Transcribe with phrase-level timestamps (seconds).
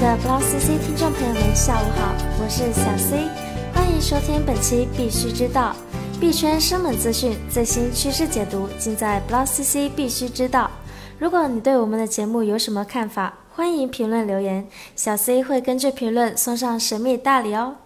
[0.00, 3.28] 的 Block CC 听众朋友们，下午好，我是小 C，
[3.74, 5.76] 欢迎收听本期必须知道
[6.18, 10.70] 币圈生猛资讯、最新趋势解读，尽在 Block CC 必须知道。
[11.18, 14.66] 如果你对我们的节目有什么看法，欢迎评论留言，
[14.96, 17.76] 小 C 会根据评论送上神秘大礼哦。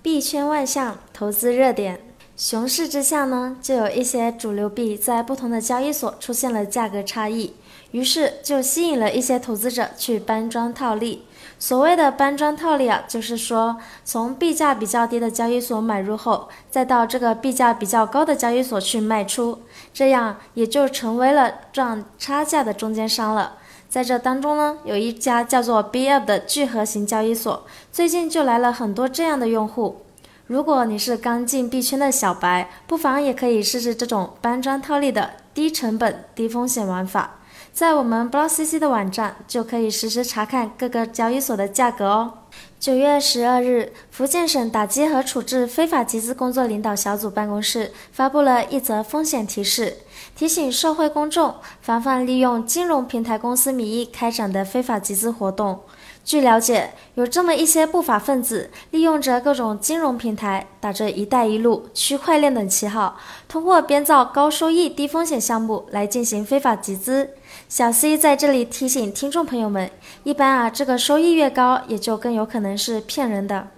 [0.00, 1.98] 币圈万象，投资热点，
[2.36, 7.54] 熊市之下呢，就有一些主流币在不同的交易所出现了价格差异。
[7.94, 11.24] 于是就吸引了一些投资者去搬砖套利。
[11.60, 19.60] 所谓的搬砖套利啊，就是说从币价比较低的交易所买入后，再到这个币价比较高的交易所去卖出，
[19.92, 23.58] 这样也就成为了赚差价的中间商了。
[23.88, 30.02] 在这当中呢，有一家叫做 b Up 的聚合型交易所，最近就来了很多这样的用户。
[30.48, 37.36] 如果你是刚进币圈的小白，不妨也可以试试这种搬砖套利的低成本、低风险玩法。
[37.74, 42.32] 在我们 Block CC 的网站就可以实时查看各个交易所的价格哦。
[42.78, 49.96] 九月十二日，福建省打击和处置非法集资工作领导小组办公室发布了一则风险提示，
[50.36, 55.80] 提醒社会公众防范利用金融平台公司名义开展的非法集资活动。
[56.24, 67.28] 据了解，有这么一些不法分子，利用着各种金融平台，打着“一带一路”、区块链等旗号，通过编造高收益、低风险项目来进行非法集资。
[67.68, 69.90] 小 C 在这里提醒听众朋友们，
[70.22, 73.68] 一般啊，这个收益越高，也就更有可能是骗人的。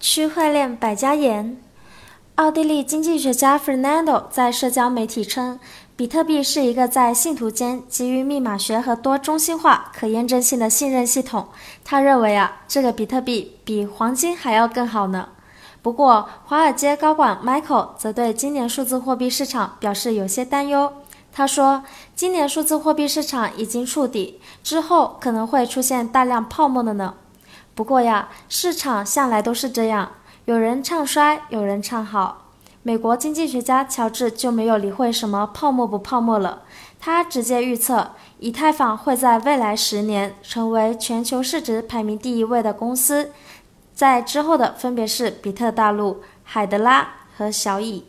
[0.00, 1.58] 区块链百家言，
[2.36, 5.58] 奥地利经济学家 Fernando 在社交媒体称。
[5.96, 11.48] 比特币是一个在信徒间基于密码学和多中心化、可验证性的信任系统。
[11.82, 15.30] 他认为啊，这个比特币比黄金还要更好呢。
[15.80, 20.92] 不过，华尔街高管 Michael 则对今年数字货币市场表示有些担忧。
[21.32, 27.14] 他说，今年数字货币市场已经触底，之后可能会出现大量泡沫的呢。
[27.74, 30.12] 不过呀，市场向来都是这样，
[30.46, 32.44] 有人唱衰，有人唱好。
[32.84, 36.62] 美国经济学家乔治就没有理会什么泡沫不泡沫了，
[37.00, 43.32] 他直接预测以太坊会在未来十年成为全球市值排名第一位的公司，
[43.92, 48.04] 在之后的分别是比特大陆、海德拉和小蚁。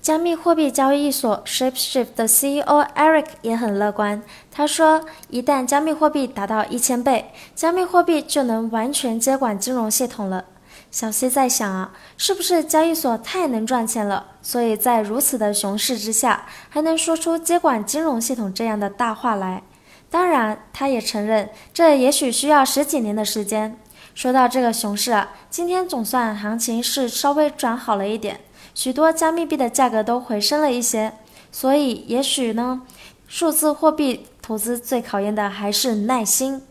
[0.00, 10.46] 加密货币交易所 Shapeshift 的 CEO Eric 也很乐观，他说，一旦加密货币达到一千倍，加密货币就能完全接管金融系统了。
[10.90, 19.62] 小 C 在想啊，是不是交易所太能赚钱了，所以在如此的熊市之下，还能说出接管金融系统这样的大话来？
[20.10, 23.78] 当然，他也承认，这也许需要十几年的时间。
[24.14, 28.40] 说到这个熊市啊，今天总算行情是稍微转好了一点，
[28.74, 31.12] 许多加密币的价格都回升了一些。
[31.52, 32.80] 所以，也许呢，
[33.26, 36.62] 数字货币投资最考验的还是耐心。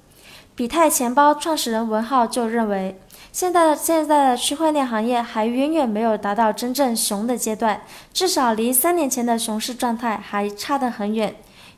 [0.56, 3.00] 比泰钱包创始人文浩就认为。
[3.32, 11.36] 现在的现在的区块链行业还远远没有达到真正熊的阶段，至少离三年前的熊市状态还差得很远。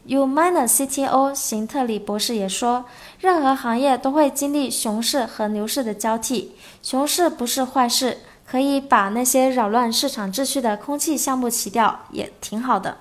[0.07, 2.85] Uminer CTO 邢特里博士也说，
[3.19, 12.97] 任何行业都会经历熊市和牛市的交替，熊市不是坏事，可以把那些扰乱市场秩序的空气项目洗掉，也挺好的。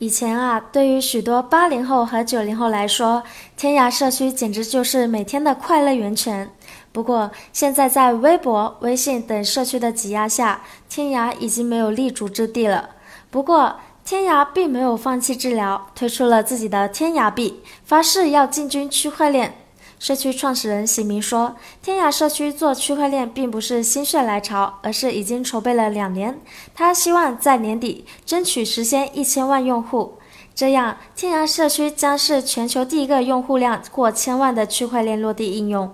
[0.00, 3.22] 以前啊，对于许多八零后和九零后来说，
[3.56, 6.50] 天涯社区简直就是每天的快乐源泉。
[6.90, 12.90] 不过，现在在微博、微信等社区的挤压下，天涯已经没有立足之地了。
[13.30, 19.54] 不过，天涯并没有放弃治疗，推出了自己的天涯币，发誓要进军区块链。
[19.98, 26.40] 社区创始人喜明说：“天涯社区做区块链并不是心血来潮，而是已经筹备了两年。
[26.72, 30.18] 他希望在年底争取实现一千万用户，
[30.54, 35.92] 这样天涯社区将是全球第一个用户量过千万的区块链落地应用。”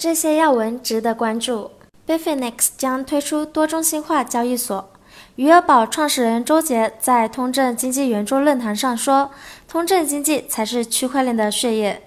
[0.00, 1.72] 这些要闻值得关注。
[2.06, 4.88] Bifinex 将推出多中心化交易所。
[5.36, 9.30] 余额宝创始人周杰在通证经济圆桌论坛上说
[9.68, 12.04] ：“通证经济才是区块链的血液。”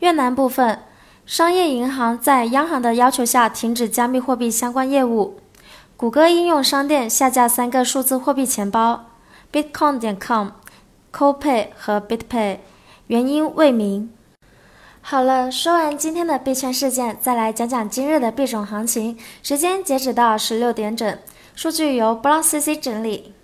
[0.00, 0.80] 越南部分
[1.24, 5.38] 商业银行在央行的要求下停止加密货币相关业务。
[5.96, 9.04] 谷歌应用商店下架三个数字货币钱包
[9.52, 10.48] ：Bitcoin 点 com、
[11.12, 12.58] CoPay 和 BitPay，
[13.06, 14.12] 原因未明。
[15.02, 19.18] 好了，说完今天的币圈事件，再来讲讲今日的币种行情。
[19.42, 21.18] 时间截止到十六点整，
[21.56, 23.34] 数据由 Block CC 整理。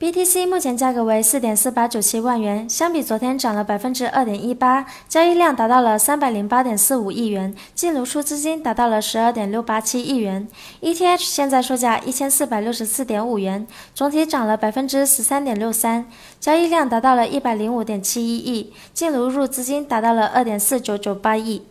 [0.00, 10.46] BTC 目前价格为四点四八九七万元，相比昨天涨了百分之二点一八，交易量达到了三百零八点四五亿元，净流出资金达到了十二点六八七亿元。
[10.80, 16.06] ETH 现在售价一千四百六十四点五元，总体涨了百分之十三点六三，
[16.38, 21.64] 交易量达到了一百零五点七一亿，净流入资金达到了二点四九九八亿。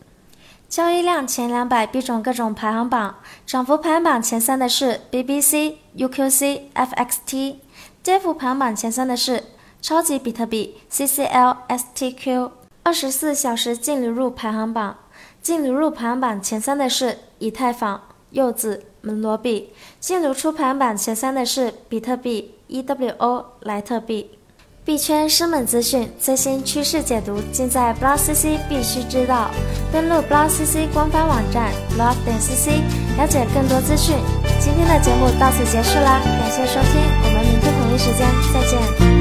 [0.68, 3.16] 交易量前两百币种各种排行榜，
[3.46, 7.56] 涨幅排行榜前三的是 BBC、UQC、FXT。
[8.08, 9.44] 跌幅排行榜前三的是
[9.82, 12.52] 超级比特币 CCL、STQ。
[12.84, 14.96] 二十四小时净流入排行榜，
[15.42, 19.74] 净流入排行榜前三的是以太坊、柚子、门罗币。
[20.00, 24.32] 净流出排行榜前三的是比特币、EWO、莱特币。
[24.86, 29.52] 币圈生猛资讯、最新趋势解读，尽在 BlockCC 必须知道。
[29.92, 32.80] 登录 BlockCC 官方网站 block 点 cc，
[33.18, 34.16] 了解更多资讯。
[34.68, 39.17] 今天的节目到此结束啦，感谢收听，我们明天同一时间再见。